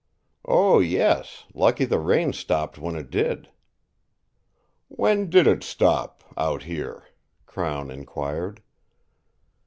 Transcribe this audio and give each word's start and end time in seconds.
"Oh, 0.47 0.79
yes; 0.79 1.45
lucky 1.53 1.85
the 1.85 1.99
rain 1.99 2.33
stopped 2.33 2.79
when 2.79 2.95
it 2.95 3.11
did." 3.11 3.49
"When 4.87 5.29
did 5.29 5.45
it 5.45 5.63
stop 5.63 6.23
out 6.35 6.63
here?" 6.63 7.03
Crown 7.45 7.91
inquired. 7.91 8.63